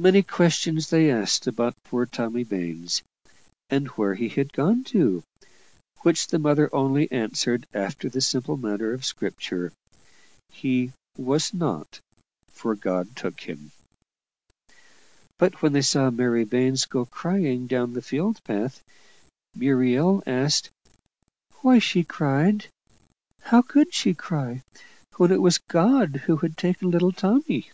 Many 0.00 0.22
questions 0.22 0.90
they 0.90 1.10
asked 1.10 1.48
about 1.48 1.74
poor 1.82 2.06
Tommy 2.06 2.44
Baines, 2.44 3.02
and 3.68 3.88
where 3.88 4.14
he 4.14 4.28
had 4.28 4.52
gone 4.52 4.84
to, 4.94 5.24
which 6.02 6.28
the 6.28 6.38
mother 6.38 6.72
only 6.72 7.10
answered 7.10 7.66
after 7.74 8.08
the 8.08 8.20
simple 8.20 8.56
manner 8.56 8.92
of 8.92 9.04
Scripture 9.04 9.72
he 10.50 10.92
"was 11.16 11.52
not, 11.52 11.98
for 12.48 12.76
God 12.76 13.16
took 13.16 13.40
him." 13.40 13.72
But 15.36 15.62
when 15.62 15.72
they 15.72 15.82
saw 15.82 16.10
Mary 16.12 16.44
Baines 16.44 16.86
go 16.86 17.04
crying 17.04 17.66
down 17.66 17.94
the 17.94 18.00
field 18.00 18.38
path, 18.44 18.80
Muriel 19.56 20.22
asked 20.28 20.70
"why 21.62 21.80
she 21.80 22.04
cried? 22.04 22.68
how 23.40 23.62
could 23.62 23.92
she 23.92 24.14
cry, 24.14 24.62
when 25.16 25.32
it 25.32 25.42
was 25.42 25.58
God 25.58 26.14
who 26.26 26.36
had 26.36 26.56
taken 26.56 26.88
little 26.92 27.10
Tommy?" 27.10 27.72